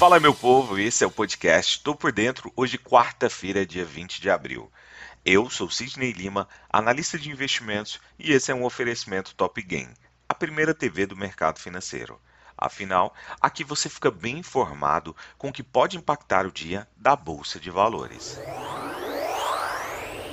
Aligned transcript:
Fala, 0.00 0.18
meu 0.18 0.34
povo, 0.34 0.78
esse 0.78 1.04
é 1.04 1.06
o 1.06 1.10
podcast 1.10 1.82
Tô 1.82 1.94
por 1.94 2.10
Dentro, 2.10 2.50
hoje, 2.56 2.78
quarta-feira, 2.78 3.66
dia 3.66 3.84
20 3.84 4.18
de 4.18 4.30
abril. 4.30 4.72
Eu 5.26 5.50
sou 5.50 5.68
Sidney 5.68 6.12
Lima, 6.12 6.48
analista 6.70 7.18
de 7.18 7.28
investimentos, 7.28 8.00
e 8.18 8.32
esse 8.32 8.50
é 8.50 8.54
um 8.54 8.64
oferecimento 8.64 9.34
Top 9.34 9.60
Game, 9.60 9.92
a 10.26 10.32
primeira 10.34 10.72
TV 10.72 11.04
do 11.04 11.14
mercado 11.14 11.58
financeiro. 11.58 12.18
Afinal, 12.56 13.14
aqui 13.42 13.62
você 13.62 13.90
fica 13.90 14.10
bem 14.10 14.38
informado 14.38 15.14
com 15.36 15.50
o 15.50 15.52
que 15.52 15.62
pode 15.62 15.98
impactar 15.98 16.46
o 16.46 16.50
dia 16.50 16.88
da 16.96 17.14
Bolsa 17.14 17.60
de 17.60 17.70
Valores. 17.70 18.40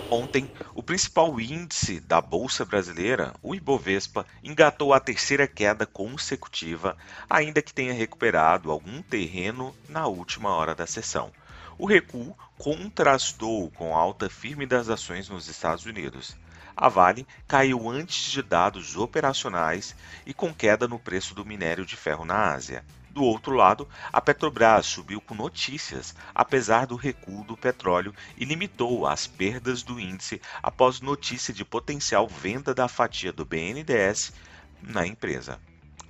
Ontem, 0.10 0.50
o 0.74 0.82
principal 0.82 1.38
índice 1.38 2.00
da 2.00 2.22
Bolsa 2.22 2.64
Brasileira, 2.64 3.34
o 3.44 3.54
Ibovespa, 3.54 4.26
engatou 4.42 4.94
a 4.94 5.02
terceira 5.02 5.46
queda 5.46 5.86
consecutiva, 5.86 6.96
ainda 7.30 7.62
que 7.62 7.74
tenha 7.74 7.94
recuperado 7.94 8.72
algum 8.72 9.02
terreno 9.02 9.76
na 9.90 10.08
última 10.08 10.50
hora 10.56 10.74
da 10.74 10.88
sessão. 10.88 11.30
O 11.78 11.86
recuo 11.86 12.34
contrastou 12.58 13.70
com 13.72 13.94
a 13.94 14.00
alta 14.00 14.30
firme 14.30 14.66
das 14.66 14.88
ações 14.88 15.28
nos 15.28 15.50
Estados 15.50 15.86
Unidos. 15.86 16.38
A 16.80 16.90
Vale 16.90 17.26
caiu 17.48 17.90
antes 17.90 18.30
de 18.30 18.44
dados 18.44 18.96
operacionais 18.96 19.96
e 20.28 20.34
com 20.34 20.54
queda 20.54 20.88
no 20.88 21.00
preço 21.00 21.34
do 21.34 21.44
minério 21.44 21.84
de 21.84 21.96
ferro 21.96 22.24
na 22.24 22.54
Ásia. 22.54 22.86
Do 23.10 23.24
outro 23.24 23.56
lado, 23.56 23.90
a 24.14 24.22
Petrobras 24.22 24.86
subiu 24.86 25.20
com 25.20 25.34
notícias, 25.34 26.14
apesar 26.36 26.86
do 26.86 26.96
recuo 26.96 27.44
do 27.44 27.58
petróleo, 27.58 28.14
e 28.38 28.46
limitou 28.46 29.08
as 29.08 29.26
perdas 29.26 29.82
do 29.82 30.00
índice 30.00 30.40
após 30.62 31.02
notícia 31.02 31.52
de 31.52 31.66
potencial 31.66 32.28
venda 32.28 32.76
da 32.76 32.88
fatia 32.88 33.34
do 33.34 33.44
BNDES 33.44 34.32
na 34.80 35.08
empresa. 35.08 35.60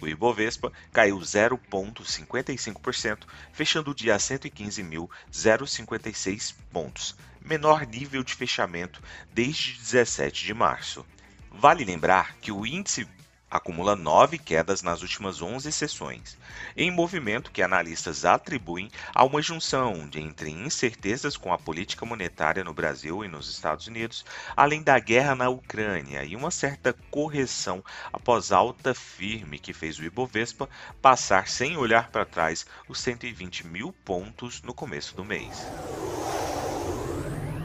O 0.01 0.07
Ibovespa 0.07 0.73
caiu 0.91 1.17
0,55%, 1.17 3.19
fechando 3.53 3.91
o 3.91 3.95
dia 3.95 4.15
a 4.15 4.17
115.056 4.17 6.53
pontos, 6.73 7.15
menor 7.47 7.85
nível 7.85 8.23
de 8.23 8.33
fechamento 8.33 9.01
desde 9.33 9.73
17 9.73 10.45
de 10.45 10.53
março. 10.53 11.05
Vale 11.51 11.83
lembrar 11.83 12.35
que 12.41 12.51
o 12.51 12.65
índice 12.65 13.07
acumula 13.49 13.95
nove 13.95 14.37
quedas 14.37 14.81
nas 14.81 15.01
últimas 15.01 15.41
11 15.41 15.71
sessões, 15.71 16.37
em 16.75 16.91
movimento 16.91 17.49
que 17.49 17.61
analistas 17.61 18.25
atribuem 18.25 18.91
a 19.15 19.23
uma 19.23 19.41
junção 19.41 20.07
de 20.07 20.19
entre 20.19 20.49
incertezas 20.49 21.37
com 21.37 21.53
a 21.53 21.57
política 21.57 22.05
monetária 22.05 22.63
no 22.63 22.73
Brasil 22.73 23.23
e 23.23 23.27
nos 23.27 23.49
Estados 23.49 23.87
Unidos, 23.87 24.25
além 24.55 24.83
da 24.83 24.99
guerra 24.99 25.33
na 25.33 25.49
Ucrânia 25.49 26.23
e 26.25 26.35
uma 26.35 26.51
certa 26.51 26.93
correção 27.09 27.83
após 28.11 28.51
alta 28.51 28.93
firme 28.93 29.57
que 29.57 29.73
fez 29.73 29.97
o 29.97 30.03
Ibovespa 30.03 30.69
passar 31.01 31.47
sem 31.47 31.77
olhar 31.77 32.09
para 32.09 32.25
trás 32.25 32.65
os 32.87 32.99
120 32.99 33.65
mil 33.65 33.93
pontos 34.03 34.61
no 34.61 34.73
começo 34.73 35.15
do 35.15 35.23
mês. 35.23 35.65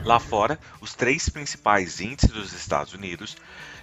Lá 0.04 0.18
fora, 0.18 0.58
os 0.80 0.94
três 0.94 1.28
principais 1.28 2.00
índices 2.00 2.30
dos 2.30 2.52
Estados 2.52 2.92
Unidos 2.92 3.36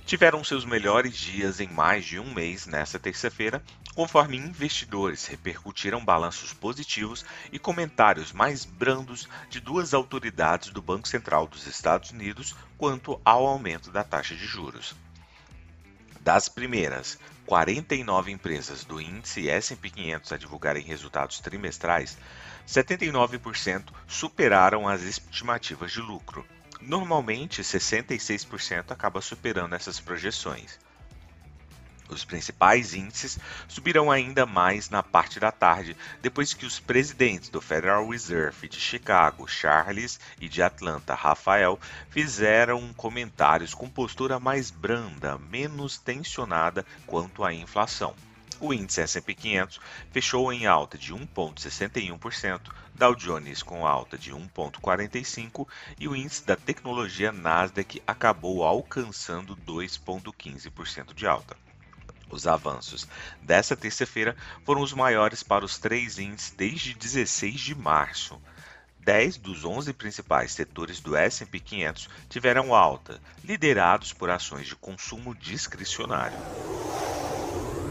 tiveram 0.06 0.44
seus 0.44 0.66
melhores 0.66 1.16
dias 1.16 1.62
em 1.62 1.68
mais 1.70 2.04
de 2.04 2.20
um 2.20 2.34
mês 2.34 2.66
nesta 2.66 3.00
terça-feira, 3.00 3.64
conforme 3.96 4.36
investidores 4.36 5.26
repercutiram 5.28 6.04
balanços 6.04 6.52
positivos 6.52 7.24
e 7.54 7.60
comentários 7.60 8.34
mais 8.34 8.66
brandos 8.66 9.30
de 9.50 9.62
duas 9.62 9.94
autoridades 9.94 10.72
do 10.72 10.82
Banco 10.82 11.08
Central 11.08 11.48
dos 11.48 11.66
Estados 11.68 12.12
Unidos 12.12 12.54
quanto 12.78 13.22
ao 13.24 13.48
aumento 13.48 13.90
da 13.90 14.04
taxa 14.04 14.36
de 14.36 14.46
juros. 14.46 14.96
Das 16.22 16.50
primeiras 16.50 17.18
49 17.46 18.32
empresas 18.32 18.84
do 18.84 19.02
índice 19.02 19.50
S&P 19.50 19.90
500 19.90 20.32
a 20.32 20.38
divulgarem 20.38 20.84
resultados 20.84 21.40
trimestrais, 21.40 22.18
79% 22.68 23.86
superaram 24.08 24.88
as 24.88 25.02
estimativas 25.02 25.92
de 25.92 26.02
lucro. 26.02 26.46
Normalmente, 26.82 27.64
66% 27.64 28.92
acaba 28.92 29.22
superando 29.22 29.74
essas 29.74 30.00
projeções. 30.00 30.80
Os 32.10 32.26
principais 32.26 32.96
índices 32.96 33.38
subirão 33.68 34.10
ainda 34.10 34.44
mais 34.44 34.90
na 34.90 35.04
parte 35.04 35.40
da 35.40 35.52
tarde, 35.52 35.96
depois 36.24 36.56
que 36.56 36.66
os 36.66 36.80
presidentes 36.80 37.50
do 37.50 37.62
Federal 37.62 38.10
Reserve 38.10 38.68
de 38.68 38.80
Chicago, 38.80 39.48
Charles, 39.48 40.20
e 40.42 40.50
de 40.50 40.64
Atlanta, 40.64 41.14
Rafael, 41.14 41.80
fizeram 42.10 42.92
comentários 42.94 43.76
com 43.76 43.88
postura 43.88 44.40
mais 44.40 44.72
branda, 44.72 45.38
menos 45.38 46.00
tensionada 46.00 46.84
quanto 47.06 47.44
à 47.44 47.54
inflação. 47.54 48.16
O 48.60 48.74
índice 48.74 49.02
S&P 49.02 49.36
500 49.36 49.80
fechou 50.12 50.52
em 50.52 50.66
alta 50.66 50.98
de 50.98 51.14
1,61%, 51.14 52.60
Dow 52.94 53.16
Jones 53.16 53.64
com 53.64 53.88
alta 53.88 54.18
de 54.18 54.34
1,45% 54.34 55.66
e 55.98 56.08
o 56.08 56.16
índice 56.16 56.46
da 56.46 56.58
tecnologia 56.58 57.32
Nasdaq 57.32 58.02
acabou 58.06 58.66
alcançando 58.66 59.56
2,15% 59.56 61.14
de 61.14 61.26
alta. 61.26 61.69
Os 62.30 62.46
avanços 62.46 63.08
dessa 63.42 63.76
terça-feira 63.76 64.36
foram 64.64 64.82
os 64.82 64.94
maiores 64.94 65.42
para 65.42 65.66
os 65.66 65.78
três 65.78 66.20
índices 66.20 66.52
desde 66.52 66.94
16 66.94 67.60
de 67.60 67.76
março. 67.76 68.40
10 69.00 69.38
dos 69.38 69.66
11 69.66 69.92
principais 69.94 70.52
setores 70.52 71.00
do 71.00 71.16
S&P 71.16 71.60
500 71.60 72.10
tiveram 72.30 72.76
alta, 72.76 73.20
liderados 73.44 74.14
por 74.14 74.30
ações 74.30 74.68
de 74.68 74.76
consumo 74.76 75.34
discricionário. 75.34 76.38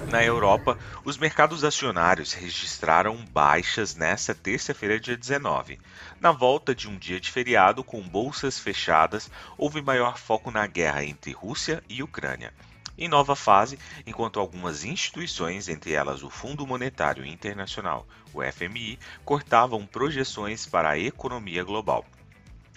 Na 0.08 0.24
Europa, 0.24 0.78
os 1.04 1.18
mercados 1.18 1.64
acionários 1.64 2.32
registraram 2.32 3.16
baixas 3.26 3.94
nesta 3.94 4.34
terça-feira, 4.34 5.00
dia 5.00 5.16
19. 5.16 5.78
Na 6.20 6.30
volta 6.30 6.74
de 6.74 6.88
um 6.88 6.96
dia 6.96 7.20
de 7.20 7.30
feriado 7.30 7.82
com 7.82 8.00
bolsas 8.00 8.58
fechadas, 8.58 9.30
houve 9.58 9.82
maior 9.82 10.16
foco 10.16 10.50
na 10.50 10.66
guerra 10.66 11.04
entre 11.04 11.32
Rússia 11.32 11.82
e 11.88 12.02
Ucrânia 12.02 12.54
em 12.98 13.08
nova 13.08 13.36
fase, 13.36 13.78
enquanto 14.04 14.40
algumas 14.40 14.84
instituições, 14.84 15.68
entre 15.68 15.92
elas 15.92 16.24
o 16.24 16.28
Fundo 16.28 16.66
Monetário 16.66 17.24
Internacional, 17.24 18.04
o 18.34 18.42
FMI, 18.42 18.98
cortavam 19.24 19.86
projeções 19.86 20.66
para 20.66 20.90
a 20.90 20.98
economia 20.98 21.62
global. 21.62 22.04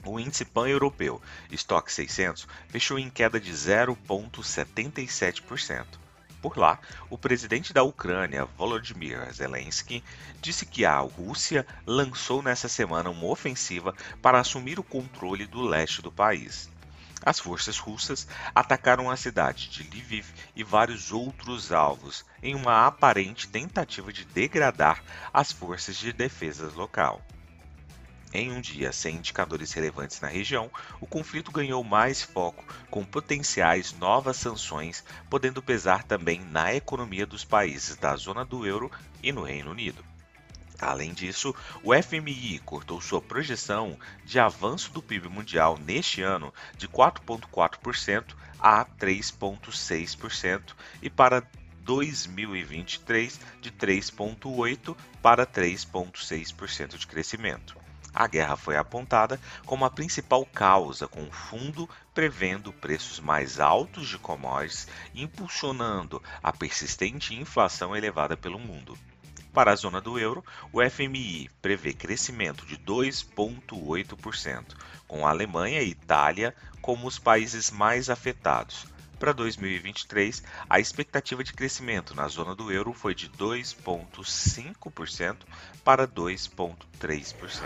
O 0.06 0.20
índice 0.20 0.46
pan-europeu, 0.46 1.20
Stock 1.52 1.92
600, 1.92 2.48
fechou 2.70 3.00
em 3.00 3.09
queda 3.09 3.40
de 3.40 3.52
0,77%. 3.52 6.00
Por 6.42 6.58
lá, 6.58 6.80
o 7.08 7.20
presidente 7.20 7.72
da 7.72 7.84
Ucrânia, 7.84 8.46
Volodymyr 8.58 9.32
Zelensky, 9.32 10.03
disse 10.42 10.66
que 10.66 10.84
a 10.84 10.98
Rússia 10.98 11.68
lançou 11.86 12.42
nessa 12.42 12.68
semana 12.68 13.12
uma 13.12 13.28
ofensiva 13.28 13.94
para 14.22 14.40
assumir 14.40 14.80
o 14.80 14.84
controle 14.84 15.46
do 15.46 15.62
leste 15.62 16.02
do 16.02 16.12
país. 16.12 16.68
As 17.24 17.40
forças 17.40 17.78
russas 17.78 18.28
atacaram 18.56 19.09
a 19.09 19.16
cidade 19.16 19.70
de 19.70 19.84
Lviv 19.84 20.26
e 20.56 20.64
vários 20.64 21.12
outros 21.12 21.72
alvos 21.72 22.26
em 22.42 22.56
uma 22.56 22.88
aparente 22.88 23.48
tentativa 23.48 24.12
de 24.12 24.26
degradar 24.26 25.04
as 25.32 25.52
forças 25.52 25.98
de 25.98 26.12
defesa 26.12 26.72
local. 26.76 27.22
Em 28.34 28.52
um 28.52 28.62
dia 28.62 28.92
sem 28.92 29.18
indicadores 29.18 29.74
relevantes 29.74 30.22
na 30.22 30.30
região, 30.30 30.72
o 31.00 31.06
conflito 31.06 31.52
ganhou 31.52 31.84
mais 31.84 32.22
foco, 32.22 32.66
com 32.90 33.04
potenciais 33.04 33.92
novas 33.94 34.38
sanções 34.38 35.03
podendo 35.30 35.62
pesar 35.62 36.03
também 36.03 36.40
na 36.40 36.74
economia 36.74 37.26
dos 37.26 37.44
países 37.44 37.98
da 37.98 38.16
zona 38.16 38.46
do 38.46 38.66
euro 38.66 38.90
e 39.22 39.32
no 39.32 39.44
Reino 39.44 39.72
Unido. 39.72 40.10
Além 40.81 41.14
disso, 41.14 41.53
o 41.84 41.94
FMI 41.94 42.58
cortou 42.66 43.00
sua 43.00 43.22
projeção 43.22 44.00
de 44.25 44.40
avanço 44.40 44.92
do 44.92 45.00
PIB 45.00 45.30
mundial 45.30 45.78
neste 45.78 46.24
ano 46.24 46.52
de 46.75 46.88
4,4% 46.88 48.34
a 48.59 48.84
3,6% 48.84 50.73
e 51.00 51.08
para 51.08 51.47
2023 51.84 53.40
de 53.61 53.72
3,8% 53.72 54.97
para 55.22 55.46
3,6% 55.46 56.97
de 56.97 57.05
crescimento. 57.05 57.78
A 58.14 58.28
guerra 58.28 58.58
foi 58.58 58.76
apontada 58.76 59.40
como 59.66 59.85
a 59.85 59.90
principal 59.90 60.46
causa, 60.46 61.08
com 61.08 61.23
o 61.23 61.32
fundo 61.32 61.88
prevendo 62.14 62.73
preços 62.73 63.20
mais 63.20 63.59
altos 63.59 64.09
de 64.09 64.17
commodities, 64.17 64.88
impulsionando 65.14 66.22
a 66.41 66.52
persistente 66.52 67.35
inflação 67.35 67.96
elevada 67.96 68.35
pelo 68.35 68.59
mundo. 68.59 68.97
Para 69.53 69.72
a 69.72 69.76
zona 69.76 70.00
do 70.00 70.18
euro, 70.18 70.44
o 70.72 70.80
FMI 70.82 71.50
prevê 71.62 71.92
crescimento 71.94 72.66
de 72.66 72.78
2,8%, 72.78 74.64
com 75.08 75.28
a 75.28 75.30
Alemanha 75.30 75.82
e 75.82 75.90
Itália 75.90 76.56
como 76.82 77.06
os 77.08 77.20
países 77.20 77.70
mais 77.70 78.09
afetados. 78.09 78.88
Para 79.20 79.34
2023, 79.34 80.42
a 80.68 80.80
expectativa 80.80 81.44
de 81.44 81.53
crescimento 81.53 82.16
na 82.16 82.28
zona 82.28 82.56
do 82.56 82.72
euro 82.72 82.92
foi 82.94 83.14
de 83.14 83.30
2,5% 83.30 85.38
para 85.84 86.08
2,3%. 86.08 87.62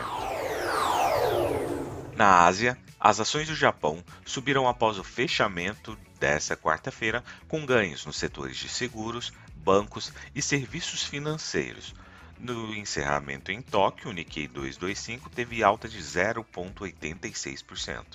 Na 2.16 2.46
Ásia, 2.46 2.78
as 3.00 3.20
ações 3.20 3.48
do 3.48 3.56
Japão 3.56 4.04
subiram 4.26 4.68
após 4.68 4.98
o 4.98 5.04
fechamento 5.04 5.96
desta 6.20 6.58
quarta-feira, 6.58 7.24
com 7.48 7.66
ganhos 7.66 8.06
nos 8.06 8.18
setores 8.18 8.58
de 8.58 8.68
seguros, 8.68 9.32
bancos 9.66 10.14
e 10.36 10.42
serviços 10.44 11.04
financeiros. 11.04 11.96
No 12.40 12.76
encerramento 12.76 13.52
em 13.52 13.64
Tóquio, 13.64 14.12
o 14.12 14.14
Nikkei 14.14 14.48
225 14.48 15.28
teve 15.32 15.64
alta 15.64 15.90
de 15.90 15.98
0,86%. 15.98 18.06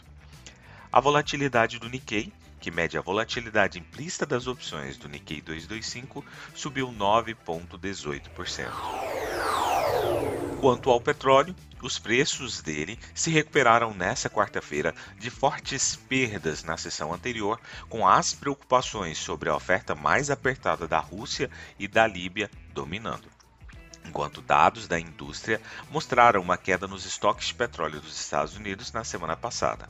A 0.93 1.01
volatilidade 1.01 1.81
do 1.81 1.89
Nikkei, 1.89 2.33
que 2.61 2.71
mede 2.71 2.97
a 2.97 3.01
volatilidade 3.01 3.81
implícita 3.81 4.25
das 4.25 4.47
opções 4.47 4.97
do 4.97 5.09
Nikkei 5.09 5.41
225, 5.41 6.25
subiu 6.55 6.93
9,18%. 6.93 8.71
Quanto 10.61 10.91
ao 10.91 11.01
petróleo, 11.01 11.57
os 11.81 11.99
preços 11.99 12.61
dele 12.61 12.99
se 13.15 13.31
recuperaram 13.31 13.95
nesta 13.95 14.29
quarta-feira 14.29 14.95
de 15.19 15.31
fortes 15.31 15.97
perdas 15.97 16.63
na 16.63 16.77
sessão 16.77 17.15
anterior, 17.15 17.59
com 17.89 18.07
as 18.07 18.35
preocupações 18.35 19.17
sobre 19.17 19.49
a 19.49 19.57
oferta 19.57 19.95
mais 19.95 20.31
apertada 20.31 20.87
da 20.87 20.99
Rússia 20.99 21.51
e 21.79 21.89
da 21.89 22.07
Líbia 22.07 22.51
dominando. 22.75 23.27
Enquanto 24.05 24.43
dados 24.43 24.87
da 24.87 25.01
indústria 25.01 25.63
mostraram 25.91 26.43
uma 26.43 26.59
queda 26.59 26.87
nos 26.87 27.07
estoques 27.07 27.47
de 27.47 27.55
petróleo 27.55 27.99
dos 27.99 28.21
Estados 28.21 28.55
Unidos 28.55 28.93
na 28.93 29.03
semana 29.03 29.39
passada. 29.39 29.89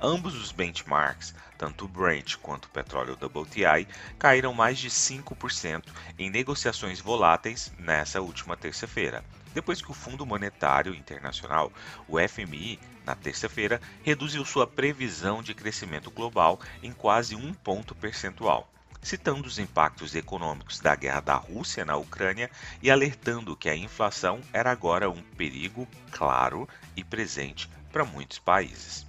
Ambos 0.00 0.36
os 0.36 0.52
benchmarks, 0.52 1.34
tanto 1.58 1.86
o 1.86 1.88
Brent 1.88 2.36
quanto 2.36 2.66
o 2.66 2.70
petróleo 2.70 3.18
WTI, 3.20 3.88
caíram 4.16 4.54
mais 4.54 4.78
de 4.78 4.90
5% 4.90 5.82
em 6.16 6.30
negociações 6.30 7.00
voláteis 7.00 7.72
nessa 7.80 8.20
última 8.20 8.56
terça-feira, 8.56 9.24
depois 9.54 9.80
que 9.80 9.90
o 9.90 9.94
Fundo 9.94 10.26
Monetário 10.26 10.94
Internacional, 10.94 11.72
o 12.08 12.18
FMI, 12.18 12.78
na 13.06 13.14
terça-feira, 13.14 13.80
reduziu 14.02 14.44
sua 14.44 14.66
previsão 14.66 15.42
de 15.42 15.54
crescimento 15.54 16.10
global 16.10 16.60
em 16.82 16.92
quase 16.92 17.34
um 17.34 17.54
ponto 17.54 17.94
percentual 17.94 18.68
citando 19.04 19.46
os 19.46 19.58
impactos 19.58 20.14
econômicos 20.14 20.80
da 20.80 20.96
guerra 20.96 21.20
da 21.20 21.34
Rússia 21.34 21.84
na 21.84 21.94
Ucrânia 21.94 22.50
e 22.82 22.90
alertando 22.90 23.54
que 23.54 23.68
a 23.68 23.76
inflação 23.76 24.40
era 24.50 24.70
agora 24.70 25.10
um 25.10 25.22
perigo 25.36 25.86
claro 26.10 26.66
e 26.96 27.04
presente 27.04 27.68
para 27.92 28.04
muitos 28.04 28.38
países. 28.38 29.06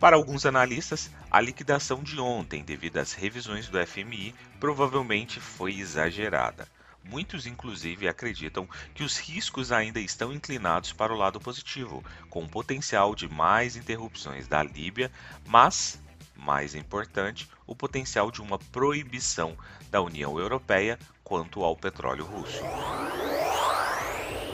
Para 0.00 0.16
alguns 0.16 0.44
analistas, 0.44 1.08
a 1.30 1.40
liquidação 1.40 2.02
de 2.02 2.18
ontem, 2.18 2.64
devido 2.64 2.96
às 2.98 3.12
revisões 3.12 3.68
do 3.68 3.78
FMI, 3.86 4.34
provavelmente 4.58 5.38
foi 5.38 5.78
exagerada. 5.78 6.66
Muitos, 7.04 7.46
inclusive, 7.46 8.08
acreditam 8.08 8.68
que 8.94 9.02
os 9.02 9.18
riscos 9.18 9.72
ainda 9.72 10.00
estão 10.00 10.32
inclinados 10.32 10.92
para 10.92 11.12
o 11.12 11.16
lado 11.16 11.40
positivo, 11.40 12.04
com 12.30 12.44
o 12.44 12.48
potencial 12.48 13.14
de 13.14 13.28
mais 13.28 13.76
interrupções 13.76 14.46
da 14.46 14.62
Líbia, 14.62 15.10
mas, 15.46 16.00
mais 16.36 16.74
importante, 16.74 17.48
o 17.66 17.74
potencial 17.74 18.30
de 18.30 18.40
uma 18.40 18.58
proibição 18.58 19.56
da 19.90 20.00
União 20.00 20.38
Europeia 20.38 20.98
quanto 21.22 21.64
ao 21.64 21.76
petróleo 21.76 22.24
russo. 22.24 22.62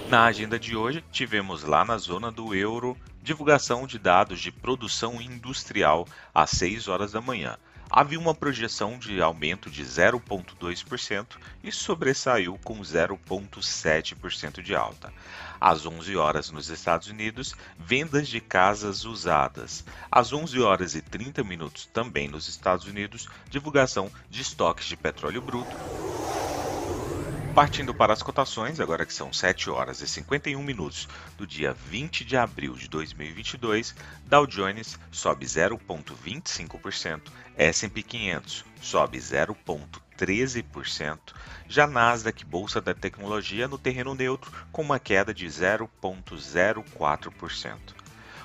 Na 0.08 0.24
agenda 0.24 0.58
de 0.58 0.74
hoje, 0.74 1.04
tivemos 1.12 1.64
lá 1.64 1.84
na 1.84 1.98
zona 1.98 2.30
do 2.30 2.54
euro 2.54 2.96
divulgação 3.22 3.86
de 3.86 3.98
dados 3.98 4.40
de 4.40 4.50
produção 4.50 5.20
industrial 5.20 6.08
às 6.34 6.50
6 6.50 6.88
horas 6.88 7.12
da 7.12 7.20
manhã. 7.20 7.58
Havia 7.98 8.20
uma 8.20 8.32
projeção 8.32 8.96
de 8.96 9.20
aumento 9.20 9.68
de 9.68 9.82
0,2% 9.82 11.36
e 11.64 11.72
sobressaiu 11.72 12.56
com 12.62 12.78
0,7% 12.78 14.62
de 14.62 14.72
alta. 14.72 15.12
Às 15.60 15.84
11 15.84 16.14
horas 16.14 16.48
nos 16.52 16.68
Estados 16.68 17.08
Unidos, 17.08 17.56
vendas 17.76 18.28
de 18.28 18.40
casas 18.40 19.04
usadas. 19.04 19.84
Às 20.08 20.32
11 20.32 20.60
horas 20.60 20.94
e 20.94 21.02
30 21.02 21.42
minutos 21.42 21.86
também 21.86 22.28
nos 22.28 22.46
Estados 22.46 22.86
Unidos, 22.86 23.26
divulgação 23.50 24.12
de 24.30 24.42
estoques 24.42 24.86
de 24.86 24.96
petróleo 24.96 25.42
bruto 25.42 25.76
Partindo 27.58 27.90
para 27.92 28.12
as 28.12 28.22
cotações, 28.22 28.78
agora 28.78 29.04
que 29.04 29.12
são 29.12 29.32
7 29.32 29.68
horas 29.68 30.00
e 30.00 30.06
51 30.06 30.62
minutos 30.62 31.08
do 31.36 31.44
dia 31.44 31.72
20 31.72 32.24
de 32.24 32.36
abril 32.36 32.74
de 32.74 32.86
2022, 32.86 33.96
Dow 34.26 34.46
Jones 34.46 34.96
sobe 35.10 35.44
0,25%, 35.44 37.20
S&P 37.56 38.02
500 38.04 38.64
sobe 38.80 39.18
0,13%, 39.18 41.18
já 41.68 41.84
Nasdaq, 41.84 42.44
Bolsa 42.44 42.80
da 42.80 42.94
Tecnologia, 42.94 43.66
no 43.66 43.76
terreno 43.76 44.14
neutro, 44.14 44.52
com 44.70 44.82
uma 44.82 45.00
queda 45.00 45.34
de 45.34 45.48
0,04%. 45.48 47.76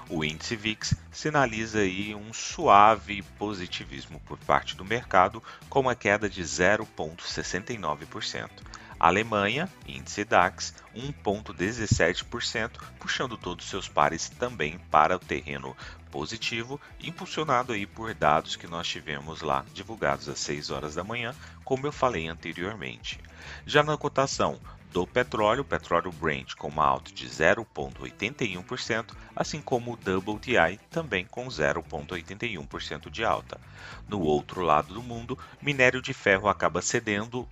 O 0.09 0.24
índice 0.24 0.56
VIX 0.56 0.95
sinaliza 1.12 1.81
aí 1.81 2.16
um 2.16 2.33
suave 2.33 3.21
positivismo 3.38 4.19
por 4.21 4.39
parte 4.39 4.75
do 4.75 4.83
mercado, 4.83 5.44
com 5.69 5.81
uma 5.81 5.94
queda 5.94 6.27
de 6.27 6.42
0,69%. 6.42 8.72
Alemanha, 9.03 9.67
índice 9.85 10.23
DAX, 10.23 10.73
1,17%, 10.95 12.79
puxando 12.97 13.38
todos 13.38 13.65
seus 13.65 13.89
pares 13.89 14.29
também 14.29 14.79
para 14.89 15.17
o 15.17 15.19
terreno 15.19 15.75
positivo, 16.09 16.79
impulsionado 17.01 17.73
aí 17.73 17.85
por 17.85 18.13
dados 18.13 18.55
que 18.55 18.65
nós 18.65 18.88
tivemos 18.88 19.41
lá 19.41 19.65
divulgados 19.73 20.29
às 20.29 20.39
6 20.39 20.69
horas 20.69 20.95
da 20.95 21.03
manhã, 21.03 21.35
como 21.65 21.85
eu 21.85 21.91
falei 21.91 22.29
anteriormente. 22.29 23.19
Já 23.65 23.83
na 23.83 23.97
cotação 23.97 24.57
do 24.94 25.06
petróleo, 25.07 25.66
petróleo 25.66 26.12
Brent 26.12 26.54
com 26.54 26.68
uma 26.68 26.86
alta 26.86 27.12
de 27.12 27.28
0,81%, 27.28 29.16
assim 29.36 29.60
como 29.60 29.92
o 29.92 29.95
WTI 29.95 30.80
também 30.92 31.25
com 31.25 31.48
0,81% 31.48 33.10
de 33.10 33.25
alta. 33.25 33.60
No 34.07 34.22
outro 34.22 34.62
lado 34.62 34.94
do 34.94 35.01
mundo, 35.01 35.36
minério 35.60 36.00
de 36.00 36.13
ferro 36.13 36.48
acaba 36.48 36.80
cedendo 36.80 37.48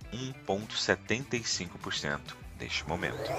1,75% 0.46 2.20
neste 2.60 2.86
momento. 2.86 3.32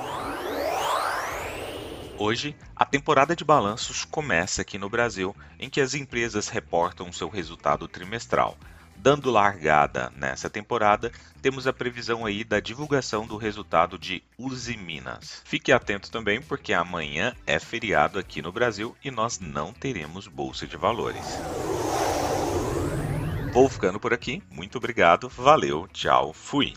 Hoje, 2.18 2.56
a 2.76 2.86
temporada 2.86 3.34
de 3.36 3.46
balanços 3.46 4.04
começa 4.04 4.62
aqui 4.62 4.78
no 4.78 4.90
Brasil, 4.90 5.34
em 5.58 5.70
que 5.70 5.80
as 5.80 5.94
empresas 5.94 6.50
reportam 6.50 7.12
seu 7.14 7.30
resultado 7.30 7.88
trimestral. 7.88 8.58
Dando 9.04 9.30
largada 9.30 10.14
nessa 10.16 10.50
temporada, 10.50 11.12
temos 11.42 11.68
a 11.68 11.74
previsão 11.74 12.26
aí 12.26 12.42
da 12.42 12.62
divulgação 12.62 13.28
do 13.28 13.36
resultado 13.36 14.00
de 14.00 14.24
Uzi 14.38 14.78
Minas. 14.78 15.42
Fique 15.44 15.74
atento 15.74 16.10
também 16.10 16.42
porque 16.42 16.72
amanhã 16.72 17.36
é 17.46 17.60
feriado 17.60 18.18
aqui 18.18 18.42
no 18.42 18.50
Brasil 18.50 18.96
e 19.04 19.12
nós 19.12 19.42
não 19.42 19.74
teremos 19.74 20.30
bolsa 20.30 20.66
de 20.66 20.78
valores. 20.78 21.38
Vou 23.52 23.68
ficando 23.68 24.00
por 24.00 24.14
aqui. 24.14 24.42
Muito 24.50 24.78
obrigado. 24.78 25.28
Valeu. 25.28 25.86
Tchau. 25.92 26.32
Fui. 26.32 26.74